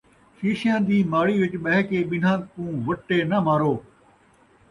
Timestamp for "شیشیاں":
0.37-0.79